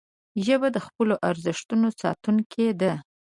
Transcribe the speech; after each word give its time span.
ژبه 0.45 0.67
د 0.71 0.77
خپلو 0.85 1.15
ارزښتونو 1.29 1.87
ساتونکې 2.01 2.67
ده 2.81 2.93